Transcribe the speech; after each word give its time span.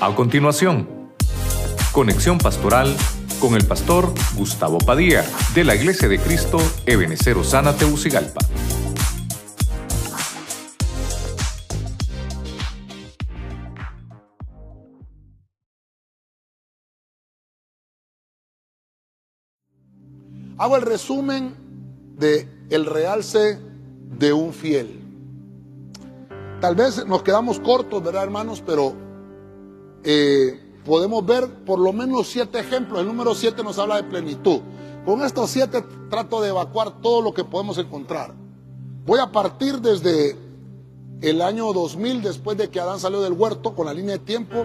A 0.00 0.14
continuación, 0.14 0.88
conexión 1.90 2.38
pastoral 2.38 2.94
con 3.40 3.56
el 3.56 3.66
pastor 3.66 4.14
Gustavo 4.36 4.78
Padilla 4.78 5.24
de 5.56 5.64
la 5.64 5.74
Iglesia 5.74 6.06
de 6.08 6.20
Cristo 6.20 6.58
Ebenecer 6.86 7.36
Osana 7.36 7.74
Teucigalpa. 7.74 8.38
Hago 20.58 20.76
el 20.76 20.82
resumen 20.82 21.56
de 22.16 22.48
el 22.70 22.86
realce 22.86 23.58
de 24.16 24.32
un 24.32 24.52
fiel. 24.52 25.00
Tal 26.60 26.76
vez 26.76 27.04
nos 27.04 27.24
quedamos 27.24 27.58
cortos, 27.58 28.00
¿verdad, 28.00 28.22
hermanos? 28.22 28.62
Pero 28.64 29.07
eh, 30.10 30.58
podemos 30.86 31.26
ver 31.26 31.46
por 31.66 31.78
lo 31.78 31.92
menos 31.92 32.28
siete 32.28 32.60
ejemplos. 32.60 33.02
El 33.02 33.08
número 33.08 33.34
siete 33.34 33.62
nos 33.62 33.78
habla 33.78 33.96
de 33.96 34.04
plenitud. 34.04 34.60
Con 35.04 35.20
estos 35.20 35.50
siete 35.50 35.84
trato 36.08 36.40
de 36.40 36.48
evacuar 36.48 37.02
todo 37.02 37.20
lo 37.20 37.34
que 37.34 37.44
podemos 37.44 37.76
encontrar. 37.76 38.32
Voy 39.04 39.20
a 39.20 39.30
partir 39.30 39.82
desde 39.82 40.34
el 41.20 41.42
año 41.42 41.74
2000, 41.74 42.22
después 42.22 42.56
de 42.56 42.70
que 42.70 42.80
Adán 42.80 42.98
salió 42.98 43.20
del 43.20 43.34
huerto, 43.34 43.74
con 43.74 43.84
la 43.84 43.92
línea 43.92 44.12
de 44.12 44.24
tiempo, 44.24 44.64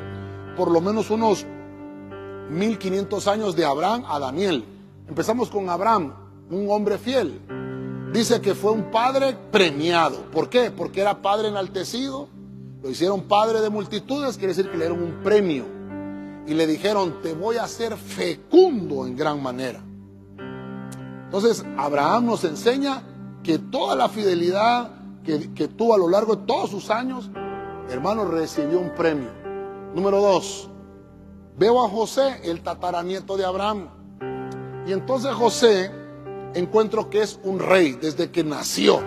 por 0.55 0.71
lo 0.71 0.79
menos 0.79 1.09
unos 1.09 1.45
1500 2.49 3.27
años 3.27 3.53
de 3.57 3.65
Abraham 3.65 4.05
a 4.07 4.19
Daniel. 4.19 4.63
Empezamos 5.09 5.49
con 5.49 5.69
Abraham, 5.69 6.13
un 6.51 6.69
hombre 6.69 6.97
fiel. 6.97 7.41
Dice 8.13 8.39
que 8.39 8.55
fue 8.55 8.71
un 8.71 8.91
padre 8.91 9.35
premiado. 9.51 10.23
¿Por 10.31 10.49
qué? 10.49 10.71
Porque 10.71 11.01
era 11.01 11.21
padre 11.21 11.49
enaltecido. 11.49 12.29
Lo 12.83 12.89
hicieron 12.89 13.21
padre 13.21 13.61
de 13.61 13.69
multitudes, 13.69 14.35
quiere 14.37 14.53
decir 14.53 14.69
que 14.69 14.77
le 14.77 14.87
dieron 14.89 15.01
un 15.01 15.23
premio. 15.23 15.63
Y 16.45 16.53
le 16.53 16.67
dijeron, 16.67 17.21
te 17.21 17.33
voy 17.33 17.55
a 17.55 17.63
hacer 17.63 17.95
fecundo 17.95 19.07
en 19.07 19.15
gran 19.15 19.41
manera. 19.41 19.81
Entonces, 21.23 21.65
Abraham 21.77 22.25
nos 22.25 22.43
enseña 22.43 23.01
que 23.41 23.57
toda 23.57 23.95
la 23.95 24.09
fidelidad 24.09 24.91
que, 25.23 25.53
que 25.53 25.69
tuvo 25.69 25.95
a 25.95 25.97
lo 25.97 26.09
largo 26.09 26.35
de 26.35 26.45
todos 26.45 26.69
sus 26.69 26.89
años, 26.89 27.31
hermano, 27.89 28.25
recibió 28.25 28.81
un 28.81 28.93
premio. 28.93 29.29
Número 29.95 30.19
dos, 30.19 30.69
veo 31.57 31.85
a 31.85 31.89
José, 31.89 32.41
el 32.43 32.61
tataranieto 32.61 33.37
de 33.37 33.45
Abraham. 33.45 33.87
Y 34.85 34.91
entonces 34.91 35.31
José 35.33 35.89
encuentro 36.53 37.09
que 37.09 37.21
es 37.21 37.39
un 37.43 37.59
rey 37.59 37.93
desde 37.93 38.29
que 38.29 38.43
nació, 38.43 38.99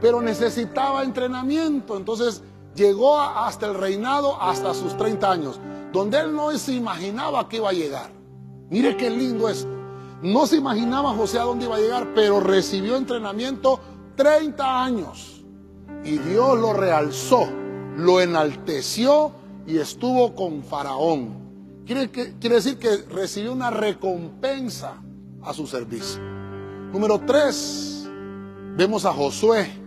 pero 0.00 0.20
necesitaba 0.20 1.04
entrenamiento, 1.04 1.96
entonces 1.96 2.42
llegó 2.74 3.20
hasta 3.20 3.66
el 3.66 3.74
reinado 3.74 4.40
hasta 4.40 4.74
sus 4.74 4.96
30 4.96 5.30
años, 5.30 5.60
donde 5.92 6.18
él 6.18 6.34
no 6.34 6.50
se 6.58 6.72
imaginaba 6.72 7.48
que 7.48 7.56
iba 7.56 7.70
a 7.70 7.72
llegar. 7.72 8.10
Mire 8.70 8.96
qué 8.96 9.10
lindo 9.10 9.48
esto. 9.48 9.68
No 10.22 10.46
se 10.46 10.56
imaginaba 10.56 11.14
José 11.14 11.38
a 11.38 11.44
dónde 11.44 11.64
iba 11.64 11.76
a 11.76 11.80
llegar, 11.80 12.12
pero 12.14 12.40
recibió 12.40 12.96
entrenamiento 12.96 13.80
30 14.16 14.84
años. 14.84 15.42
Y 16.04 16.18
Dios 16.18 16.58
lo 16.58 16.72
realzó, 16.72 17.48
lo 17.96 18.20
enalteció 18.20 19.32
y 19.66 19.78
estuvo 19.78 20.34
con 20.34 20.62
Faraón. 20.62 21.82
Quiere, 21.86 22.10
quiere 22.10 22.56
decir 22.56 22.78
que 22.78 22.96
recibió 23.10 23.52
una 23.52 23.70
recompensa 23.70 25.02
a 25.42 25.52
su 25.52 25.66
servicio. 25.66 26.20
Número 26.92 27.20
tres, 27.20 28.08
vemos 28.76 29.04
a 29.04 29.12
Josué. 29.12 29.79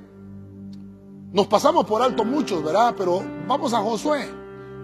Nos 1.34 1.48
pasamos 1.48 1.86
por 1.86 2.02
alto 2.02 2.23
muchos, 2.23 2.64
¿verdad? 2.64 2.95
Pero 2.98 3.22
vamos 3.48 3.73
a 3.73 3.80
Josué. 3.80 4.30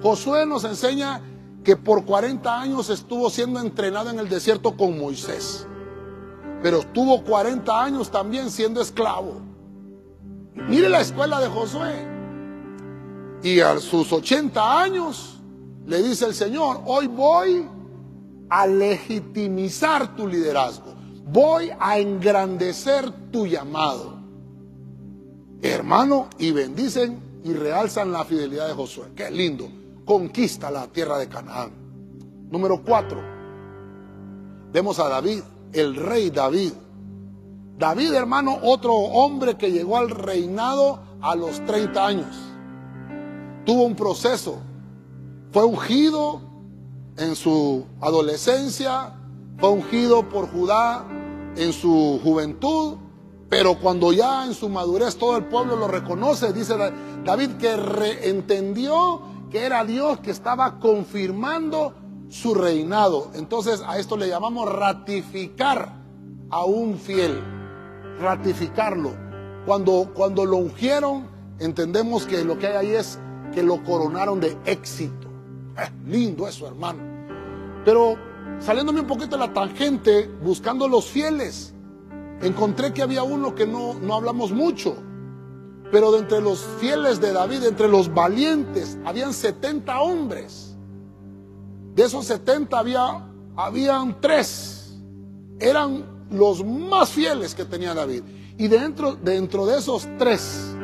Josué 0.02 0.46
nos 0.46 0.66
enseña 0.66 1.22
que 1.64 1.78
por 1.78 2.04
40 2.04 2.60
años 2.60 2.90
estuvo 2.90 3.30
siendo 3.30 3.62
entrenado 3.62 4.10
en 4.10 4.20
el 4.20 4.28
desierto 4.28 4.76
con 4.76 5.00
Moisés. 5.00 5.66
Pero 6.62 6.80
estuvo 6.80 7.24
40 7.24 7.82
años 7.82 8.12
también 8.12 8.52
siendo 8.52 8.82
esclavo. 8.82 9.40
Mire 10.56 10.90
la 10.90 11.00
escuela 11.00 11.40
de 11.40 11.48
Josué. 11.48 12.08
Y 13.44 13.62
a 13.62 13.80
sus 13.80 14.12
80 14.12 14.82
años 14.82 15.40
le 15.86 16.04
dice 16.04 16.26
el 16.26 16.34
Señor, 16.34 16.82
hoy 16.86 17.08
voy 17.08 17.66
a 18.50 18.68
legitimizar 18.68 20.16
tu 20.18 20.28
liderazgo 20.28 21.00
voy 21.32 21.72
a 21.80 22.00
engrandecer 22.00 23.12
tu 23.32 23.46
llamado. 23.46 24.19
Hermano, 25.62 26.30
y 26.38 26.52
bendicen 26.52 27.42
y 27.44 27.54
realzan 27.54 28.12
la 28.12 28.26
fidelidad 28.26 28.68
de 28.68 28.74
Josué. 28.74 29.06
Qué 29.16 29.30
lindo. 29.30 29.68
Conquista 30.06 30.72
la 30.72 30.88
tierra 30.88 31.18
de 31.18 31.28
Canaán. 31.28 31.72
Número 32.50 32.82
cuatro. 32.84 33.22
Vemos 34.72 35.00
a 35.00 35.10
David, 35.10 35.42
el 35.74 35.96
rey 35.96 36.30
David. 36.30 36.74
David, 37.78 38.14
hermano, 38.14 38.58
otro 38.64 38.94
hombre 38.94 39.58
que 39.58 39.72
llegó 39.72 39.98
al 39.98 40.10
reinado 40.10 41.00
a 41.22 41.36
los 41.36 41.64
30 41.66 42.06
años. 42.06 42.36
Tuvo 43.66 43.84
un 43.84 43.96
proceso. 43.96 44.58
Fue 45.52 45.64
ungido 45.64 46.42
en 47.18 47.36
su 47.36 47.86
adolescencia, 48.02 49.14
fue 49.58 49.70
ungido 49.70 50.28
por 50.30 50.50
Judá 50.50 51.06
en 51.56 51.74
su 51.74 52.20
juventud, 52.24 52.98
pero 53.50 53.80
cuando 53.80 54.14
ya 54.14 54.46
en 54.46 54.54
su 54.54 54.70
madurez 54.70 55.18
todo 55.18 55.36
el 55.36 55.46
pueblo 55.46 55.76
lo 55.76 55.88
reconoce, 55.88 56.54
dice 56.54 56.76
David 57.24 57.52
que 57.58 58.30
entendió 58.30 59.22
que 59.50 59.66
era 59.66 59.84
Dios 59.84 60.20
que 60.20 60.30
estaba 60.30 60.80
confirmando 60.80 61.94
su 62.30 62.54
reinado. 62.54 63.32
Entonces 63.34 63.84
a 63.86 63.98
esto 63.98 64.18
le 64.18 64.28
llamamos 64.28 64.72
ratificar 64.72 65.94
a 66.52 66.66
un 66.66 66.98
fiel, 66.98 67.42
ratificarlo. 68.20 69.12
Cuando, 69.66 70.12
cuando 70.14 70.46
lo 70.46 70.58
ungieron, 70.58 71.28
entendemos 71.60 72.26
que 72.26 72.44
lo 72.44 72.58
que 72.60 72.68
hay 72.68 72.76
ahí 72.76 72.96
es 72.96 73.20
que 73.52 73.64
lo 73.64 73.84
coronaron 73.84 74.40
de 74.40 74.56
éxito. 74.66 75.28
Eh, 75.76 75.90
lindo 76.06 76.48
eso, 76.48 76.68
hermano. 76.68 77.00
Pero 77.84 78.16
saliéndome 78.60 79.02
un 79.02 79.08
poquito 79.08 79.38
de 79.38 79.48
la 79.48 79.54
tangente, 79.54 80.30
buscando 80.44 80.88
los 80.88 81.06
fieles, 81.06 81.74
encontré 82.42 82.94
que 82.94 83.02
había 83.02 83.24
uno 83.24 83.56
que 83.56 83.68
no, 83.68 83.96
no 83.96 84.14
hablamos 84.14 84.52
mucho, 84.52 84.96
pero 85.92 86.12
de 86.12 86.20
entre 86.20 86.42
los 86.42 86.60
fieles 86.80 87.20
de 87.20 87.34
David, 87.34 87.64
entre 87.64 87.88
los 87.88 88.14
valientes, 88.14 88.98
habían 89.06 89.34
70 89.34 90.00
hombres. 90.02 90.76
De 91.96 92.04
esos 92.04 92.26
70 92.26 92.78
había, 92.78 93.28
habían 93.56 94.22
tres. 94.22 95.00
Eran 95.60 96.28
los 96.30 96.64
más 96.64 97.10
fieles 97.10 97.56
que 97.56 97.66
tenía 97.66 97.94
David. 97.94 98.24
Y 98.58 98.68
dentro, 98.68 99.16
dentro 99.16 99.66
de 99.66 99.80
esos 99.80 100.08
tres, 100.18 100.76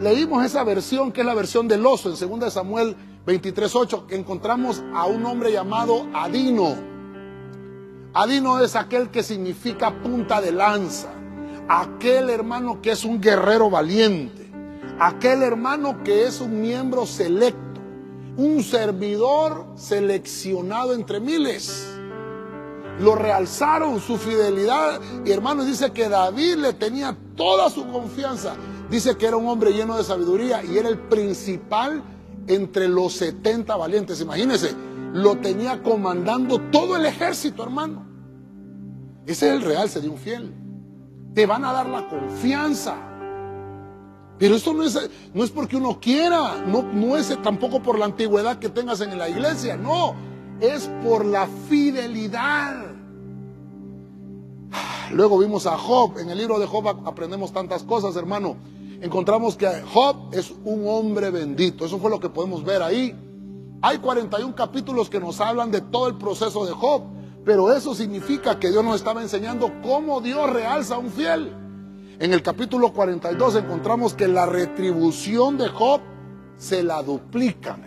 leímos 0.00 0.44
esa 0.44 0.62
versión 0.64 1.12
que 1.12 1.22
es 1.22 1.26
la 1.26 1.34
versión 1.34 1.66
del 1.66 1.84
oso 1.84 2.10
en 2.10 2.40
2 2.40 2.52
Samuel 2.52 2.96
23.8, 3.26 4.06
que 4.06 4.16
encontramos 4.16 4.82
a 4.94 5.06
un 5.06 5.24
hombre 5.26 5.52
llamado 5.52 6.06
Adino. 6.14 6.91
Adino 8.14 8.60
es 8.60 8.76
aquel 8.76 9.10
que 9.10 9.22
significa 9.22 10.02
punta 10.02 10.42
de 10.42 10.52
lanza, 10.52 11.08
aquel 11.66 12.28
hermano 12.28 12.82
que 12.82 12.90
es 12.90 13.04
un 13.04 13.22
guerrero 13.22 13.70
valiente, 13.70 14.50
aquel 15.00 15.42
hermano 15.42 16.02
que 16.04 16.26
es 16.26 16.42
un 16.42 16.60
miembro 16.60 17.06
selecto, 17.06 17.80
un 18.36 18.62
servidor 18.62 19.66
seleccionado 19.76 20.92
entre 20.92 21.20
miles. 21.20 21.88
Lo 23.00 23.14
realzaron 23.14 23.98
su 23.98 24.18
fidelidad 24.18 25.00
y 25.24 25.30
hermano 25.30 25.64
dice 25.64 25.92
que 25.92 26.10
David 26.10 26.56
le 26.56 26.74
tenía 26.74 27.16
toda 27.34 27.70
su 27.70 27.90
confianza. 27.90 28.54
Dice 28.90 29.16
que 29.16 29.26
era 29.26 29.38
un 29.38 29.48
hombre 29.48 29.72
lleno 29.72 29.96
de 29.96 30.04
sabiduría 30.04 30.62
y 30.62 30.76
era 30.76 30.90
el 30.90 30.98
principal 30.98 32.02
entre 32.46 32.88
los 32.88 33.14
70 33.14 33.74
valientes. 33.74 34.20
Imagínense, 34.20 34.74
lo 35.12 35.36
tenía 35.36 35.82
comandando 35.82 36.58
todo 36.70 36.96
el 36.96 37.06
ejército, 37.06 37.62
hermano. 37.62 38.06
Ese 39.26 39.48
es 39.48 39.54
el 39.54 39.62
realce 39.62 40.00
de 40.00 40.08
un 40.08 40.18
fiel. 40.18 40.52
Te 41.34 41.46
van 41.46 41.64
a 41.64 41.72
dar 41.72 41.88
la 41.88 42.08
confianza. 42.08 42.96
Pero 44.38 44.56
esto 44.56 44.72
no 44.72 44.82
es, 44.82 44.98
no 45.34 45.44
es 45.44 45.50
porque 45.50 45.76
uno 45.76 46.00
quiera, 46.00 46.64
no, 46.66 46.82
no 46.82 47.16
es 47.16 47.40
tampoco 47.42 47.82
por 47.82 47.98
la 47.98 48.06
antigüedad 48.06 48.58
que 48.58 48.68
tengas 48.68 49.00
en 49.00 49.16
la 49.16 49.28
iglesia, 49.28 49.76
no, 49.76 50.14
es 50.60 50.90
por 51.04 51.24
la 51.24 51.46
fidelidad. 51.68 52.86
Luego 55.12 55.38
vimos 55.38 55.66
a 55.66 55.76
Job, 55.76 56.18
en 56.18 56.30
el 56.30 56.38
libro 56.38 56.58
de 56.58 56.66
Job 56.66 56.88
aprendemos 57.06 57.52
tantas 57.52 57.84
cosas, 57.84 58.16
hermano. 58.16 58.56
Encontramos 59.00 59.56
que 59.56 59.68
Job 59.92 60.32
es 60.32 60.52
un 60.64 60.88
hombre 60.88 61.30
bendito, 61.30 61.84
eso 61.84 61.98
fue 61.98 62.10
lo 62.10 62.18
que 62.18 62.30
podemos 62.30 62.64
ver 62.64 62.82
ahí. 62.82 63.14
Hay 63.84 63.98
41 63.98 64.54
capítulos 64.54 65.10
que 65.10 65.18
nos 65.18 65.40
hablan 65.40 65.72
de 65.72 65.80
todo 65.80 66.06
el 66.06 66.14
proceso 66.14 66.64
de 66.64 66.70
Job, 66.70 67.02
pero 67.44 67.72
eso 67.72 67.96
significa 67.96 68.60
que 68.60 68.70
Dios 68.70 68.84
nos 68.84 68.94
estaba 68.94 69.20
enseñando 69.20 69.72
cómo 69.82 70.20
Dios 70.20 70.48
realza 70.50 70.94
a 70.94 70.98
un 70.98 71.10
fiel. 71.10 71.52
En 72.20 72.32
el 72.32 72.42
capítulo 72.42 72.92
42 72.92 73.56
encontramos 73.56 74.14
que 74.14 74.28
la 74.28 74.46
retribución 74.46 75.58
de 75.58 75.68
Job 75.68 76.00
se 76.56 76.84
la 76.84 77.02
duplican. 77.02 77.82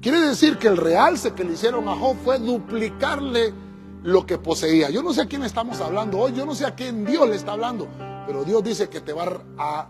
Quiere 0.00 0.18
decir 0.18 0.58
que 0.58 0.66
el 0.66 0.76
realce 0.76 1.34
que 1.34 1.44
le 1.44 1.52
hicieron 1.52 1.88
a 1.88 1.94
Job 1.94 2.16
fue 2.24 2.40
duplicarle 2.40 3.54
lo 4.02 4.26
que 4.26 4.38
poseía. 4.38 4.90
Yo 4.90 5.04
no 5.04 5.12
sé 5.12 5.22
a 5.22 5.26
quién 5.26 5.44
estamos 5.44 5.80
hablando 5.80 6.18
hoy, 6.18 6.32
yo 6.32 6.44
no 6.44 6.56
sé 6.56 6.66
a 6.66 6.74
quién 6.74 7.06
Dios 7.06 7.28
le 7.28 7.36
está 7.36 7.52
hablando, 7.52 7.86
pero 8.26 8.42
Dios 8.42 8.64
dice 8.64 8.88
que 8.88 9.00
te 9.00 9.12
va 9.12 9.40
a 9.56 9.88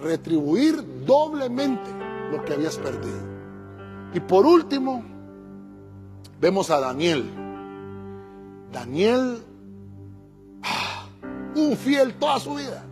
retribuir 0.00 1.04
doblemente 1.04 1.90
lo 2.32 2.42
que 2.46 2.54
habías 2.54 2.78
perdido. 2.78 3.29
Y 4.12 4.20
por 4.20 4.44
último, 4.44 5.04
vemos 6.40 6.70
a 6.70 6.80
Daniel. 6.80 7.30
Daniel, 8.72 9.44
ah, 10.62 11.06
un 11.54 11.76
fiel 11.76 12.14
toda 12.14 12.40
su 12.40 12.54
vida. 12.54 12.84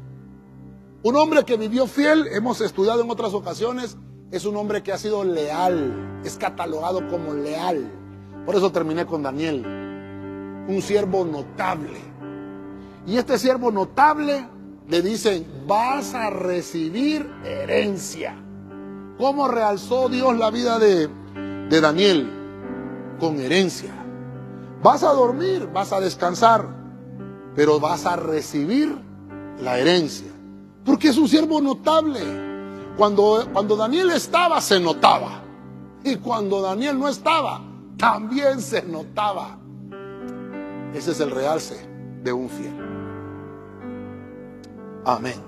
Un 1.03 1.17
hombre 1.17 1.45
que 1.45 1.57
vivió 1.57 1.87
fiel, 1.87 2.27
hemos 2.33 2.61
estudiado 2.61 3.03
en 3.03 3.11
otras 3.11 3.33
ocasiones, 3.33 3.97
es 4.31 4.45
un 4.45 4.57
hombre 4.57 4.83
que 4.83 4.93
ha 4.93 4.99
sido 4.99 5.25
leal, 5.25 6.21
es 6.25 6.37
catalogado 6.37 7.09
como 7.09 7.33
leal. 7.35 7.91
Por 8.45 8.57
eso 8.57 8.73
terminé 8.73 9.07
con 9.07 9.23
Daniel, 9.23 9.65
un 10.69 10.83
siervo 10.83 11.25
notable. 11.25 12.01
Y 13.07 13.17
este 13.17 13.39
siervo 13.39 13.71
notable 13.71 14.47
le 14.89 15.03
dicen, 15.03 15.47
vas 15.67 16.15
a 16.15 16.31
recibir 16.31 17.31
herencia. 17.45 18.37
¿Cómo 19.19 19.49
realzó 19.49 20.09
Dios 20.09 20.39
la 20.39 20.51
vida 20.51 20.79
de, 20.79 21.09
de 21.69 21.81
Daniel? 21.81 23.17
Con 23.19 23.41
herencia. 23.41 23.93
Vas 24.81 25.03
a 25.03 25.13
dormir, 25.13 25.69
vas 25.73 25.93
a 25.93 25.99
descansar, 25.99 26.69
pero 27.57 27.81
vas 27.81 28.07
a 28.07 28.15
recibir 28.15 28.97
la 29.61 29.77
herencia. 29.79 30.31
Porque 30.85 31.09
es 31.09 31.19
un 31.19 31.29
siervo 31.29 31.61
notable. 31.61 32.21
Cuando, 32.97 33.47
cuando 33.53 33.77
Daniel 33.77 34.11
estaba, 34.11 34.61
se 34.61 34.79
notaba. 34.79 35.43
Y 36.05 36.17
cuando 36.17 36.63
Daniel 36.63 36.99
no 36.99 37.09
estaba, 37.09 37.61
también 37.97 38.61
se 38.61 38.83
notaba. 38.83 39.59
Ese 40.95 41.11
es 41.11 41.21
el 41.21 41.33
realce 41.33 41.89
de 42.23 42.33
un 42.33 42.49
fiel. 42.49 42.75
Amén. 45.05 45.48